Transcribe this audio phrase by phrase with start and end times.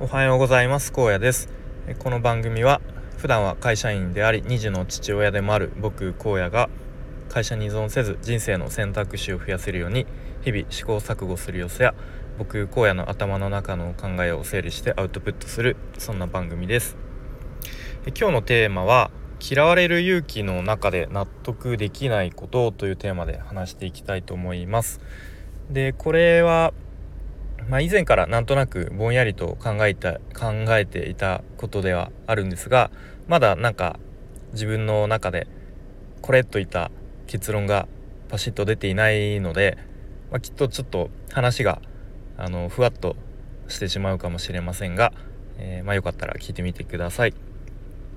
[0.00, 0.90] おはようございます。
[0.90, 1.48] 高野です。
[2.00, 2.80] この番組は
[3.16, 6.68] 普段は会社員であり2児の父親でもある僕荒野が
[7.28, 10.04] 会社に依存せず人生の選択肢を増やせるように
[10.42, 11.94] 日々試行錯誤する様子や
[12.38, 16.96] 僕荒野の頭の中の考えを整理してアウトプットするそんな番組です。
[18.18, 25.00] 今日のテーマは嫌われる勇気の中で納得できないことというテーマで話していきたいと思います。
[25.70, 26.74] でこれは
[27.68, 32.90] まあ、以前からなんとなくぼんやりと考えた考えていたことではあるんですが
[33.26, 33.98] まだなんか
[34.52, 35.46] 自分の中で
[36.20, 36.90] これといった
[37.26, 37.88] 結論が
[38.28, 39.78] パシッと出ていないので、
[40.30, 41.80] まあ、きっとちょっと話が
[42.36, 43.16] あのふわっと
[43.68, 45.12] してしまうかもしれませんが、
[45.58, 47.34] えー、まあ、よかったら聞いてみてください。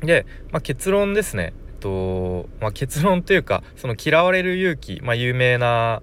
[0.00, 6.02] で、まあ、結論ですね、えっとまあ、結論というかその嫌われる勇気、ま有名な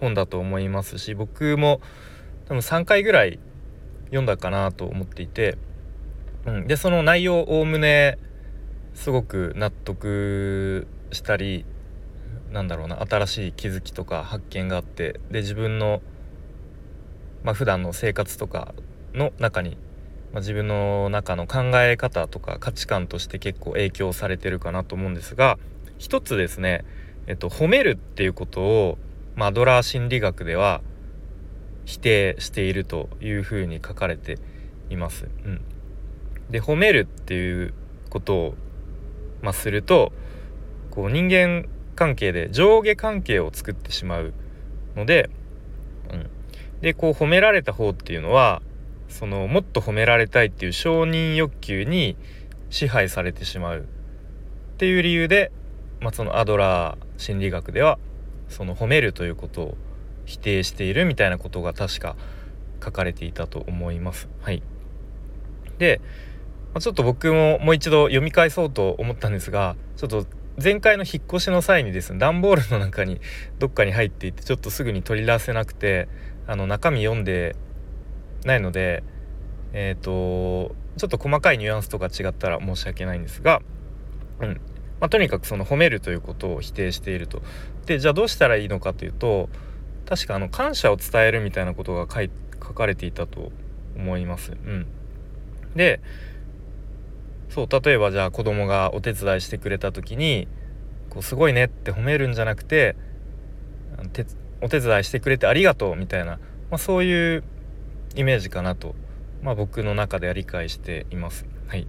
[0.00, 1.80] 本だと思いますし僕も
[2.46, 3.38] 多分3回ぐらい
[4.06, 5.58] 読んだかなと思っていて、
[6.46, 8.18] うん、でその内容おおむね
[8.94, 11.64] すごく納得したり
[12.50, 16.00] なんだろうな新しい気づきとか発見があってで自分の
[17.42, 18.74] まあ普段の生活とか
[19.12, 19.76] の中に、
[20.32, 25.58] まあ、自分の中の考え方とか価値観として結構影響されてるかなと思うんですが
[25.98, 26.84] 一つですね、
[27.26, 28.98] えっと、褒めるっていうことを、
[29.34, 30.82] まあ、ドラー心理学では
[31.86, 34.38] 否定しているというふうに書かれて
[34.90, 35.26] います。
[35.44, 35.60] うん、
[36.50, 37.72] で褒めるっていう
[38.10, 38.54] ことを、
[39.40, 40.12] まあ、すると
[40.90, 44.34] こう人間関係で上下関係を作ってしまう
[44.96, 45.30] ので、
[46.12, 46.28] うん、
[46.82, 48.60] でこう褒められた方っていうのは
[49.08, 52.16] そのもっと褒められたいっていう承認欲求に
[52.68, 53.82] 支配されてしまうっ
[54.78, 55.52] ていう理由で、
[56.00, 57.98] まあ、そのアドラー心理学では
[58.48, 59.76] その褒めるということを
[60.26, 62.16] 否定しているみたいなことが確か
[62.84, 64.28] 書かれていたと思います。
[64.42, 64.62] はい、
[65.78, 66.00] で、
[66.76, 70.26] まちょっと僕ももう一度読み返そうと思ったんですがちょっと
[70.62, 73.20] 前回の引っ越しの際にですね段ボールの中に
[73.58, 76.08] どっかに入っていてちょっとすぐに取り出せなくて
[76.46, 77.56] あの中身読んで
[78.44, 79.02] ないので
[79.72, 83.60] えっ、ー、とちょっと細かいニュアンスとか違ったら申し訳ないんですが、
[84.40, 84.60] うん
[85.00, 87.42] まあ、とにかくその褒めるということを否定していると。
[87.84, 89.48] でじゃあどうしたらいいのかというと
[90.06, 92.30] 確かあの感謝を伝えるみたいなことが書い
[92.62, 93.50] 書かれていたと
[93.96, 94.52] 思います。
[94.52, 94.86] うん、
[95.74, 96.00] で
[97.48, 100.48] そう例えばじゃあ子供がお手伝いしてくれた時に
[101.10, 102.96] こうすごいねって褒めるんじゃなくて
[104.60, 106.38] お手伝いしてくれてありがとうみたいな、ま
[106.72, 107.44] あ、そういう
[108.14, 108.94] イメージかなと、
[109.42, 111.46] まあ、僕の中では理解しています。
[111.66, 111.86] はい、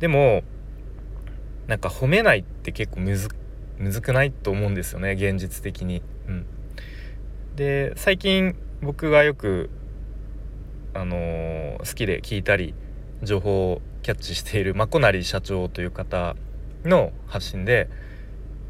[0.00, 0.42] でも
[1.66, 3.28] なんか褒めないって結構むず
[3.78, 6.02] むずくないと思うんですよね現実的に。
[6.28, 6.46] うん
[7.58, 9.68] で最近僕がよく
[10.94, 12.72] あのー、好きで聞いたり
[13.24, 16.36] 情報をキャッチしているまこなり社長という方
[16.84, 17.90] の発信で、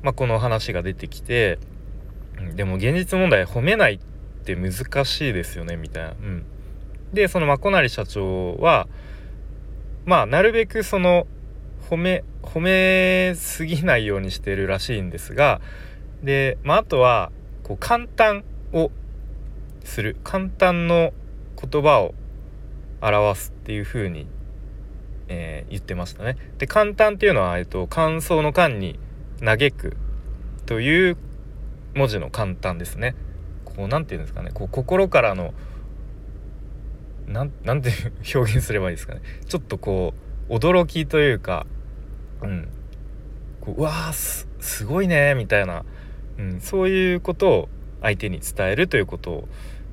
[0.03, 1.59] まあ、この話が出てきて
[2.56, 3.99] でも現実問題褒めないっ
[4.47, 6.10] て難しいですよねみたいな。
[6.12, 6.47] うん、
[7.12, 8.88] でそのまこなり社長は
[10.06, 11.26] まあなるべくその
[11.91, 15.60] 褒め褒めすぎないようにしてるらしいんですが
[16.22, 17.31] で、まあ、あとは
[17.65, 18.91] こう簡単を
[19.84, 20.17] する。
[20.25, 21.12] 簡単の
[21.61, 22.15] 言葉を
[23.01, 24.27] 表すっていう風に、
[25.29, 26.37] えー、言ってましたね。
[26.59, 28.99] で簡単っていうのは、えっと、感想の間に
[29.41, 29.97] 嘆く
[30.67, 31.17] という
[31.95, 33.15] 文字の簡単ですね。
[33.65, 34.51] こう何て言うんですかね。
[34.53, 35.55] こう心からの
[37.27, 37.91] なんなんて
[38.35, 39.21] 表現すればいいですかね。
[39.47, 40.15] ちょっとこ
[40.49, 41.67] う驚きというか
[42.43, 42.69] うん。
[43.61, 45.85] こううわーすすごいねみたいな、
[46.39, 47.69] うん、そういうことを
[48.03, 49.48] 相手に伝えるということを、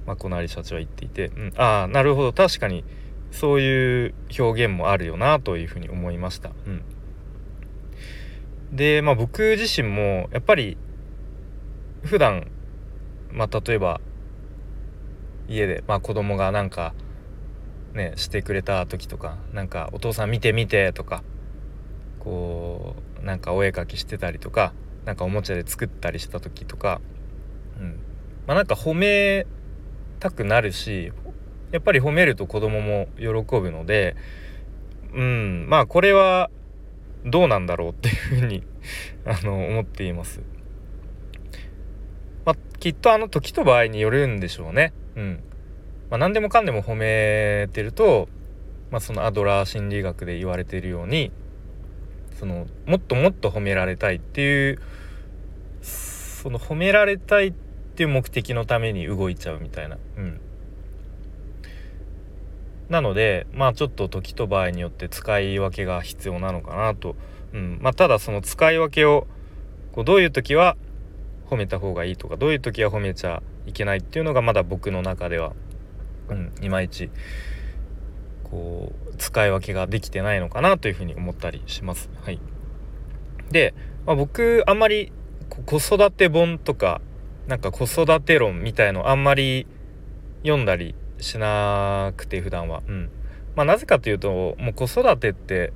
[0.05, 2.83] まあ、この有社長は言っていて、うん、ああなるほど確かに
[3.31, 6.51] そういう表現もあるよなというふうに思いました。
[6.65, 6.83] うん、
[8.71, 10.77] で、まあ、僕自身もやっぱり
[12.03, 12.47] 普段
[13.31, 13.99] まあ例えば
[15.47, 16.93] 家で、まあ、子供がなんか
[17.93, 21.23] ねしてくれた時とかなんか「お父さん見て見て」とか
[22.19, 24.73] こうなんかお絵描きしてたりとか
[25.05, 27.01] なんかおもちゃで作ったりした時とか
[27.79, 27.99] うん
[28.47, 29.47] まあ、なんか褒め
[30.19, 31.11] たくなるし
[31.71, 33.25] やっぱり褒めると子供も喜
[33.59, 34.15] ぶので
[35.13, 36.49] うんまあこれは
[37.25, 38.63] どうなんだろうっていうふうに
[39.25, 40.41] あの思っています。
[42.45, 44.93] まあ、きっとあの時と場合によるんでしょうね。
[45.15, 45.43] うん。
[46.11, 48.29] まあ、何でもかんでも褒めてると、
[48.91, 51.31] まあ、そのアドラー心理学で言われているように
[52.35, 54.79] そのもっともっと褒められたいっていう
[55.81, 57.53] その褒められたい
[57.95, 59.97] っていう目的のために動いちゃうみたいな。
[60.17, 60.41] うん
[62.89, 67.15] なのでまあちょっと時と場合によって使い分けが必要なのかなと、
[67.51, 69.25] うんまあ、ただその使い分けを
[69.91, 70.77] こうどういう時は
[71.49, 75.53] 褒めた方がいいとかどういう時は褒めちゃいけないっていうのがまだ僕の中では、
[76.29, 77.09] うん、いまいち
[78.43, 82.11] こう使い分けができてないのかなというふうに思ったりします。
[82.21, 82.39] はい、
[83.49, 83.73] で、
[84.05, 85.11] まあ、僕あんまり
[85.65, 87.01] 子育て本とか
[87.47, 89.67] なんか子育て論みたいのあんまり
[90.43, 92.81] 読んだりしなくて普段は。
[92.87, 93.09] うん
[93.55, 95.71] まあ、なぜかというともう子育てって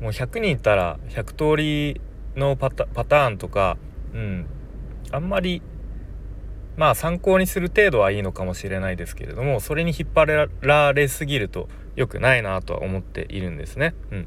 [0.00, 2.00] もう100人いたら100通り
[2.36, 3.76] のパターンとか、
[4.14, 4.46] うん、
[5.10, 5.60] あんまり
[6.76, 13.94] まあ参考にする程度はいいのかもしれないですけれどもそれに引っ張られすぎると良くないなとは思っているんですね。
[14.12, 14.26] うん、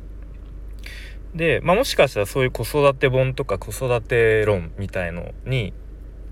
[1.33, 5.73] で、まあ、もしかしたらそういう子育て本とか子育て論みたいのに、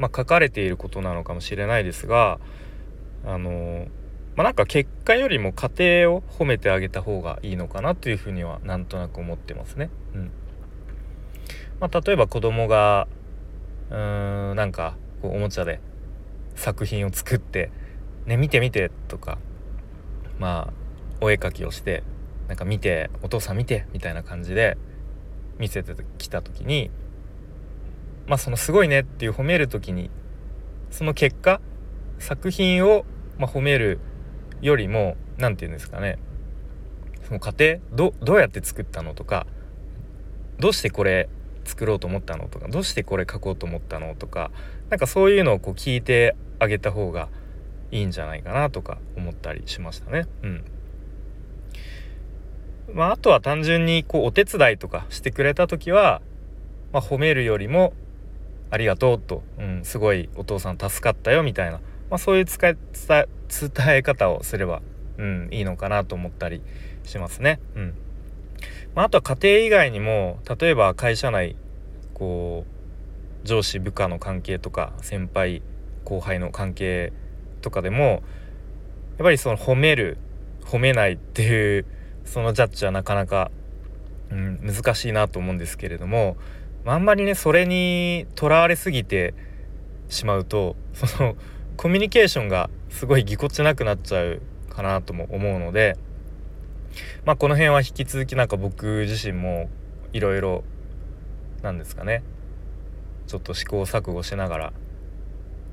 [0.02, 2.40] まあ、書かれていることなのかもしれないですが
[3.24, 3.86] あの
[4.36, 5.70] まあ、なんか結果よりも家
[6.04, 9.90] 庭を褒めてあげた方がいいのかなというふうにはなんとなく思ってますね。
[10.16, 10.32] うん
[11.80, 13.08] まあ、例えば子供が
[13.90, 15.80] うーんなんかこうおもちゃで
[16.56, 17.72] 作品を作って
[18.26, 19.38] 「ね見て見て」とか
[20.40, 20.74] まあ
[21.20, 22.04] お絵描きをして
[22.48, 24.78] なんか見てお父さん見てみたいな感じで
[25.60, 26.90] 見せてきた時に
[28.32, 30.10] まあそのすごいねっていう褒める時に
[30.90, 31.60] その結果
[32.18, 33.04] 作品を
[33.38, 34.00] ま褒める
[34.62, 36.18] よりも何て言うんですかね
[37.28, 39.48] その過程どどうやって作ったのとか
[40.60, 41.28] どうしてこれ
[41.66, 44.50] 作ろうと思ったのとかどうしてこれ書こうと思ったのとか
[44.90, 47.28] なんかそういうのをこう聞いてあげた方が
[47.92, 50.26] いいんじゃないかなとか思ったりしましたね。
[50.42, 50.64] うん
[52.94, 56.22] まあ、あとは単純にこうお手伝いとかしてくれた時は、
[56.94, 57.92] まあ、褒めるよりも
[58.72, 61.80] 「ありがとうと」うん、すごいお父さん助かったよみたいな、
[62.10, 63.28] まあ、そういう使い伝
[63.90, 64.82] え方をすれば、
[65.18, 66.62] うん、いいのかなと思ったり
[67.04, 67.60] しますね。
[67.76, 67.94] うん。
[68.96, 71.56] まあ、あとは家庭以外にも例えば会社内
[72.14, 72.66] こ
[73.44, 75.62] う上司部下の関係とか先輩
[76.04, 77.14] 後輩の関係
[77.62, 78.22] とかでもやっ
[79.24, 80.18] ぱりその褒める
[80.64, 81.86] 褒めないっていう
[82.26, 83.52] そのジャッジはなかなか、
[84.30, 86.38] うん、難しいなと思うんですけれども
[86.86, 89.34] あんまりねそれにとらわれすぎて
[90.10, 91.36] しまうとその
[91.78, 95.98] コミュニケーションがすごいぎこちなくなっちゃうかなとも思うので
[97.26, 99.70] まあこの辺は引き続きなんか僕自身も
[100.14, 100.64] いろいろ
[101.62, 102.24] なんですかね
[103.28, 104.74] ちょっと試行錯誤しながら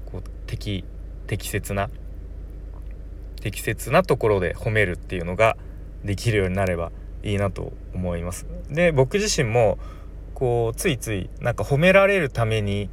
[0.06, 0.84] こう適
[1.26, 1.90] 適切な
[3.40, 5.56] 適切なところで褒めるっていうのが
[6.05, 8.46] できるようになればいいなと思います。
[8.70, 9.78] で僕自身も
[10.38, 12.88] こうついついなんか褒められるために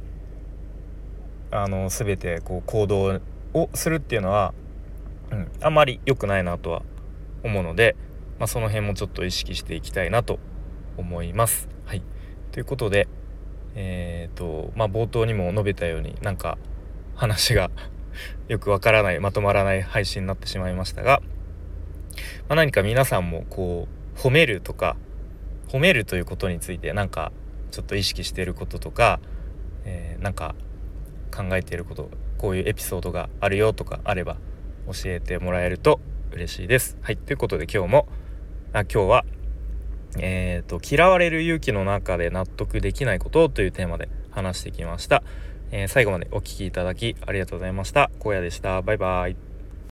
[1.52, 3.20] あの全てこう行動
[3.54, 4.52] をするっていうのは、
[5.30, 6.82] うん、あまり良くないなとは
[7.44, 7.94] 思うので、
[8.40, 10.40] まあ、その辺もちょっと意識していきたいなと
[10.96, 11.68] 思います。
[11.84, 12.02] はい、
[12.50, 13.06] ということで、
[13.76, 16.58] えーとまあ、冒頭にも述べたようになんか
[17.14, 17.70] 話が
[18.48, 21.22] よくわからないまとまらない配信になってしまいましたが、
[22.48, 24.96] まあ、何か皆さんもこう褒めるとか
[25.68, 27.32] 褒めるということについてなんか
[27.70, 29.20] ちょっと意識していることとか、
[29.84, 30.54] えー、なんか
[31.34, 34.36] 考えていることこういうエピソードがあるよとかあれば
[34.86, 36.00] 教えてもらえると
[36.32, 36.96] 嬉しいです。
[37.00, 38.08] はい、ということで今日も
[38.72, 39.24] あ今日は
[40.18, 45.22] えーと、嫌われる勇気の中で納得できないことというテーマで話してきました、
[45.70, 48.10] えー、最後までお聴きいただきありがとうございました。
[48.24, 48.82] 荒野でした。
[48.82, 49.55] バイバイ。